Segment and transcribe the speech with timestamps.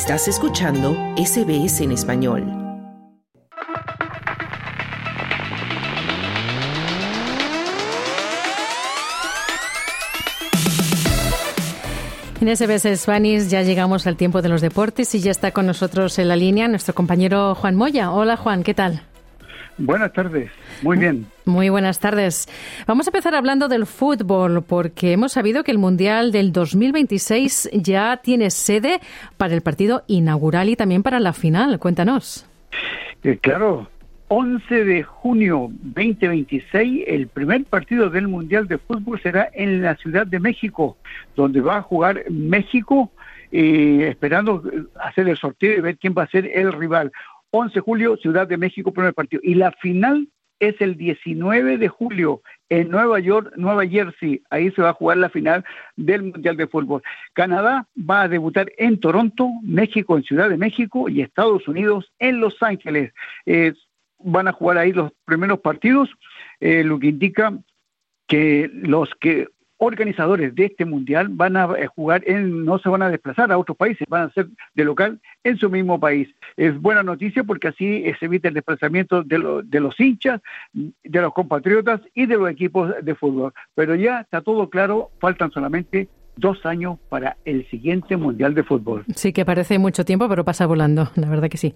[0.00, 2.44] Estás escuchando SBS en español.
[12.40, 16.16] En SBS Spanish ya llegamos al tiempo de los deportes y ya está con nosotros
[16.20, 18.12] en la línea nuestro compañero Juan Moya.
[18.12, 19.02] Hola Juan, ¿qué tal?
[19.78, 20.50] Buenas tardes,
[20.82, 21.26] muy bien.
[21.44, 22.48] Muy buenas tardes.
[22.86, 28.16] Vamos a empezar hablando del fútbol porque hemos sabido que el Mundial del 2026 ya
[28.16, 29.00] tiene sede
[29.36, 31.78] para el partido inaugural y también para la final.
[31.78, 32.44] Cuéntanos.
[33.22, 33.88] Eh, claro,
[34.28, 40.26] 11 de junio 2026, el primer partido del Mundial de Fútbol será en la Ciudad
[40.26, 40.96] de México,
[41.34, 43.10] donde va a jugar México,
[43.52, 44.62] eh, esperando
[45.00, 47.12] hacer el sorteo y ver quién va a ser el rival.
[47.50, 49.40] 11 de julio, Ciudad de México, primer partido.
[49.44, 50.28] Y la final
[50.60, 54.42] es el 19 de julio en Nueva York, Nueva Jersey.
[54.50, 55.64] Ahí se va a jugar la final
[55.96, 57.02] del Mundial de Fútbol.
[57.32, 62.40] Canadá va a debutar en Toronto, México en Ciudad de México y Estados Unidos en
[62.40, 63.12] Los Ángeles.
[63.46, 63.72] Eh,
[64.18, 66.10] van a jugar ahí los primeros partidos,
[66.60, 67.56] eh, lo que indica
[68.26, 73.02] que los que organizadores de este mundial van a eh, jugar en, no se van
[73.02, 76.28] a desplazar a otros países, van a ser de local en su mismo país.
[76.56, 80.40] Es buena noticia porque así se evita el desplazamiento de, de los hinchas,
[80.72, 83.52] de los compatriotas y de los equipos de fútbol.
[83.74, 89.04] Pero ya está todo claro, faltan solamente dos años para el siguiente Mundial de Fútbol.
[89.14, 91.74] Sí, que parece mucho tiempo, pero pasa volando, la verdad que sí.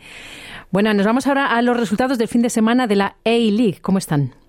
[0.71, 3.79] Bueno, nos vamos ahora a los resultados del fin de semana de la A-League.
[3.83, 4.42] ¿Cómo están?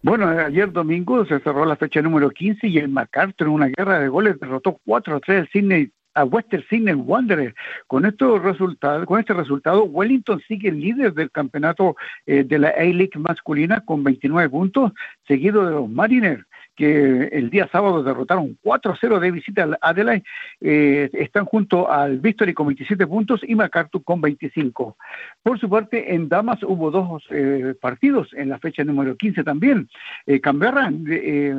[0.00, 3.98] Bueno, ayer domingo se cerró la fecha número 15 y el MacArthur en una guerra
[3.98, 7.54] de goles derrotó 4 a 3 al Sydney a Western Sydney Wanderers.
[7.86, 13.18] Con estos resultados, con este resultado, Wellington sigue líder del campeonato eh, de la A-League
[13.18, 14.92] masculina con 29 puntos,
[15.26, 16.44] seguido de los Mariners
[16.78, 20.22] que el día sábado derrotaron 4-0 de visita al Adelaide,
[20.60, 24.96] eh, están junto al Victory con 27 puntos y MacArthur con 25.
[25.42, 29.88] Por su parte, en Damas hubo dos eh, partidos en la fecha número 15 también.
[30.24, 31.54] Eh, Canberra, eh,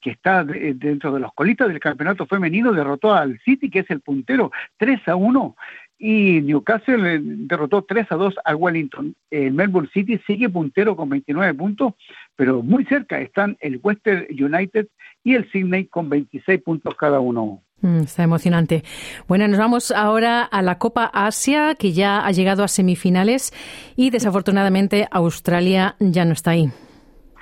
[0.00, 4.00] que está dentro de los colitas del campeonato femenino, derrotó al City, que es el
[4.00, 5.56] puntero, 3 a 1
[6.00, 9.14] y Newcastle derrotó 3 a 2 a Wellington.
[9.30, 11.92] El Melbourne City sigue puntero con 29 puntos,
[12.40, 14.86] pero muy cerca están el Western United
[15.22, 17.60] y el Sydney con 26 puntos cada uno.
[17.82, 18.82] Mm, está emocionante.
[19.28, 23.52] Bueno, nos vamos ahora a la Copa Asia, que ya ha llegado a semifinales
[23.94, 26.70] y desafortunadamente Australia ya no está ahí.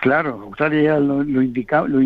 [0.00, 2.00] Claro, Australia ya lo, lo indicaba, lo,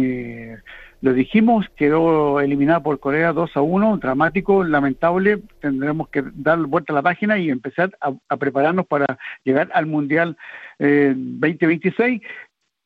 [1.03, 5.41] lo dijimos, quedó eliminada por Corea 2 a 1, dramático, lamentable.
[5.61, 10.37] Tendremos que dar vuelta a la página y empezar a, prepararnos para llegar al Mundial
[10.79, 12.21] 2026.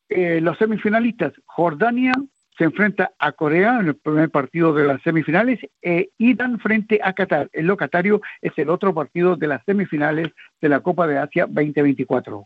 [0.09, 2.12] Eh, los semifinalistas, Jordania
[2.56, 7.12] se enfrenta a Corea en el primer partido de las semifinales e Irán frente a
[7.12, 7.50] Qatar.
[7.53, 10.28] El locatario es el otro partido de las semifinales
[10.61, 12.45] de la Copa de Asia 2024.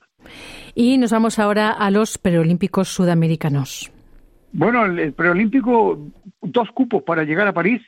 [0.74, 3.92] Y nos vamos ahora a los preolímpicos sudamericanos.
[4.52, 6.10] Bueno, el, preolímpico,
[6.42, 7.80] dos cupos para llegar a París.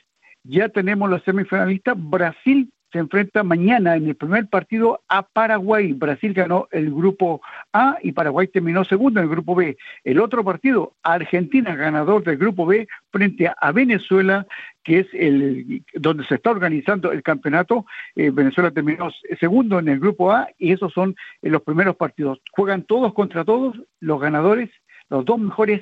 [0.45, 1.97] Ya tenemos los semifinalistas.
[1.99, 5.93] Brasil se enfrenta mañana en el primer partido a Paraguay.
[5.95, 7.41] Brasil ganó el grupo
[7.73, 9.77] A y Paraguay terminó segundo en el grupo B.
[10.05, 14.47] El otro partido, Argentina, ganador del grupo B, frente a Venezuela,
[14.85, 17.87] que es el donde se está organizando el campeonato.
[18.15, 19.11] Eh, Venezuela terminó
[19.41, 22.41] segundo en el grupo A y esos son los primeros partidos.
[22.53, 24.69] Juegan todos contra todos, los ganadores,
[25.09, 25.81] los dos mejores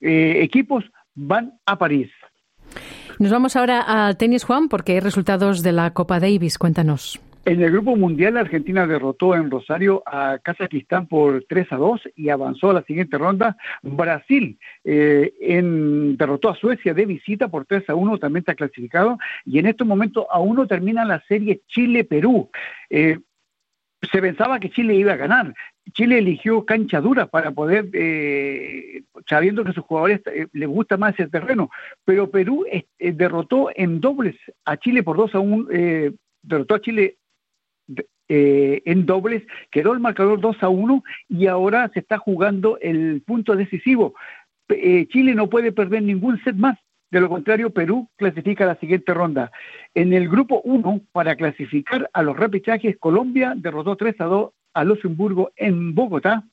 [0.00, 2.10] eh, equipos van a París.
[3.22, 6.58] Nos vamos ahora al tenis, Juan, porque hay resultados de la Copa Davis.
[6.58, 7.20] Cuéntanos.
[7.44, 12.30] En el grupo mundial, Argentina derrotó en Rosario a Kazajistán por 3 a 2 y
[12.30, 13.56] avanzó a la siguiente ronda.
[13.80, 19.16] Brasil eh, en, derrotó a Suecia de visita por 3 a 1, también está clasificado.
[19.44, 22.50] Y en estos momentos aún no termina la serie Chile-Perú.
[22.90, 23.20] Eh,
[24.10, 25.54] se pensaba que Chile iba a ganar.
[25.92, 30.96] Chile eligió cancha dura para poder, eh, sabiendo que a sus jugadores eh, les gusta
[30.96, 31.70] más ese terreno,
[32.04, 35.68] pero Perú eh, derrotó en dobles a Chile por 2 a 1,
[36.42, 37.16] derrotó a Chile
[38.28, 43.56] en dobles, quedó el marcador 2 a 1 y ahora se está jugando el punto
[43.56, 44.14] decisivo.
[44.68, 46.78] Chile no puede perder ningún set más,
[47.10, 49.52] de lo contrario, Perú clasifica a la siguiente ronda.
[49.94, 54.84] En el grupo 1, para clasificar a los repechajes, Colombia derrotó 3 a 2 a
[54.84, 56.44] Luxemburgo en Bogotá.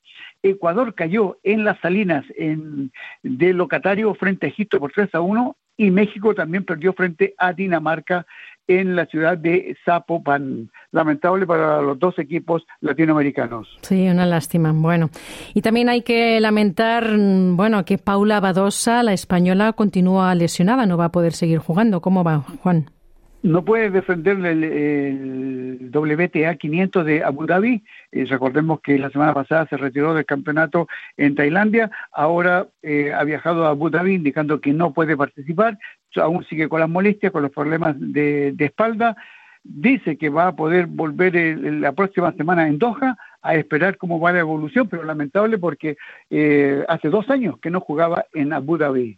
[0.42, 2.92] Ecuador cayó en las Salinas en,
[3.24, 7.54] de locatario frente a Egipto por 3 a 1 y México también perdió frente a
[7.54, 8.25] Dinamarca
[8.68, 10.69] en la ciudad de Zapopan.
[10.92, 13.68] Lamentable para los dos equipos latinoamericanos.
[13.81, 14.71] Sí, una lástima.
[14.74, 15.10] Bueno,
[15.54, 21.06] y también hay que lamentar, bueno, que Paula Badosa, la española, continúa lesionada, no va
[21.06, 22.01] a poder seguir jugando.
[22.01, 22.92] ¿Cómo va, Juan?
[23.41, 27.83] No puede defender el, WTA 500 de Abu Dhabi.
[28.12, 30.88] Eh, recordemos que la semana pasada se retiró del campeonato
[31.18, 31.89] en Tailandia.
[32.12, 35.77] Ahora eh, ha viajado a Abu Dhabi indicando que no puede participar.
[36.15, 39.15] Aún sigue con las molestias, con los problemas de, espalda.
[39.63, 44.33] Dice que va a poder volver la próxima semana en Doha a esperar cómo va
[44.33, 45.97] la evolución, pero lamentable porque
[46.30, 49.18] eh, hace dos años que no jugaba en Abu Dhabi.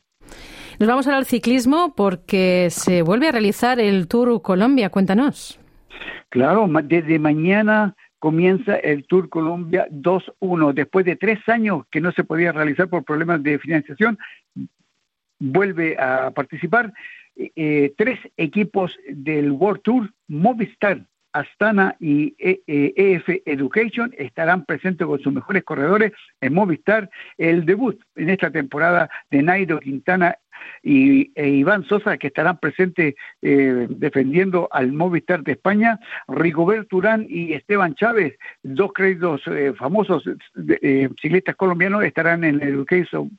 [0.79, 4.89] Nos vamos al ciclismo porque se vuelve a realizar el Tour Colombia.
[4.89, 5.59] Cuéntanos.
[6.29, 10.73] Claro, desde mañana comienza el Tour Colombia 2-1.
[10.73, 14.17] Después de tres años que no se podía realizar por problemas de financiación,
[15.39, 16.93] vuelve a participar
[17.35, 25.19] eh, tres equipos del World Tour, Movistar, Astana y EF e Education estarán presentes con
[25.19, 26.11] sus mejores corredores
[26.41, 27.09] en Movistar.
[27.37, 30.37] El debut en esta temporada de Nairo Quintana
[30.83, 35.99] y, e Iván Sosa, que estarán presentes eh, defendiendo al Movistar de España.
[36.27, 40.23] Rigobert Turán y Esteban Chávez, dos créditos eh, famosos
[40.81, 43.31] eh, ciclistas colombianos, estarán en Education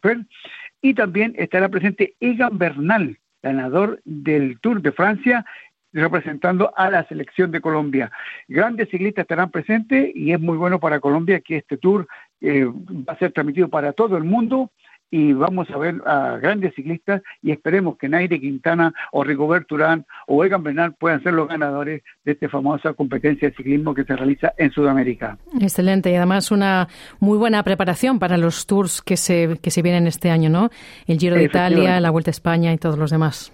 [0.80, 5.44] Y también estará presente Egan Bernal, ganador del Tour de Francia,
[5.92, 8.10] representando a la selección de Colombia.
[8.48, 12.06] Grandes ciclistas estarán presentes y es muy bueno para Colombia que este tour
[12.40, 14.70] eh, va a ser transmitido para todo el mundo
[15.12, 20.06] y vamos a ver a grandes ciclistas y esperemos que Naire Quintana o Rigobert Urán
[20.26, 24.16] o Egan Bernal puedan ser los ganadores de esta famosa competencia de ciclismo que se
[24.16, 25.36] realiza en Sudamérica.
[25.60, 26.88] Excelente y además una
[27.20, 30.70] muy buena preparación para los tours que se, que se vienen este año, ¿no?
[31.06, 33.52] El Giro de Italia, la Vuelta a España y todos los demás.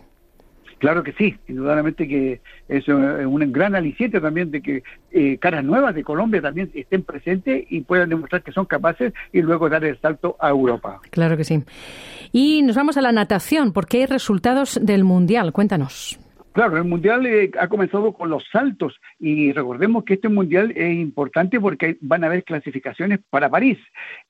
[0.79, 5.95] Claro que sí, indudablemente que es un gran aliciente también de que eh, caras nuevas
[5.95, 10.01] de Colombia también estén presentes y puedan demostrar que son capaces y luego dar el
[10.01, 11.01] salto a Europa.
[11.11, 11.63] Claro que sí.
[12.33, 15.53] Y nos vamos a la natación, porque hay resultados del Mundial.
[15.53, 16.19] Cuéntanos.
[16.53, 20.93] Claro, el Mundial eh, ha comenzado con los saltos y recordemos que este Mundial es
[20.93, 23.79] importante porque van a haber clasificaciones para París.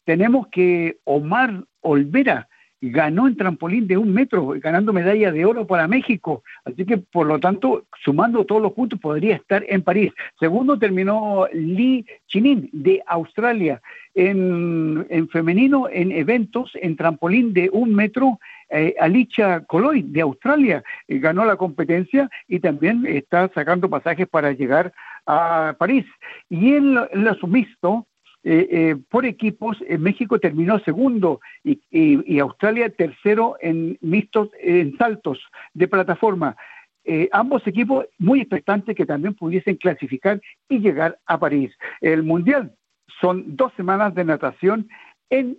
[0.04, 2.48] Tenemos que Omar Olvera,
[2.80, 6.42] ganó en trampolín de un metro, ganando medalla de oro para México.
[6.64, 10.12] Así que, por lo tanto, sumando todos los puntos, podría estar en París.
[10.38, 13.80] Segundo terminó Lee Chinin de Australia.
[14.14, 21.18] En, femenino, en eventos, en trampolín de un metro, eh, Alicia Coloy de Australia eh,
[21.20, 24.92] ganó la competencia y también está sacando pasajes para llegar
[25.24, 26.04] a París.
[26.48, 28.07] Y en lo, sumisto,
[28.44, 35.38] eh, eh, por equipos, México terminó segundo y, Australia tercero en mixtos, en saltos
[35.74, 36.56] de plataforma.
[37.04, 41.72] Eh, ambos equipos muy expectantes que también pudiesen clasificar y llegar a París.
[42.00, 42.74] El Mundial
[43.20, 44.88] son dos semanas de natación
[45.30, 45.58] en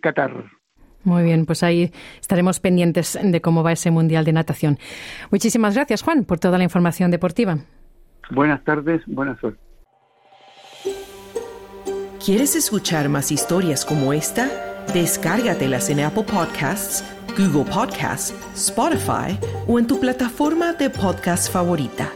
[0.00, 0.44] Qatar.
[1.04, 1.90] Muy bien, pues ahí
[2.20, 4.78] estaremos pendientes de cómo va ese Mundial de Natación.
[5.30, 7.58] Muchísimas gracias, Juan, por toda la información deportiva.
[8.30, 9.67] Buenas tardes, buenas suerte.
[12.28, 14.84] ¿Quieres escuchar más historias como esta?
[14.92, 17.02] Descárgatelas en Apple Podcasts,
[17.38, 22.12] Google Podcasts, Spotify o en tu plataforma de podcast favorita.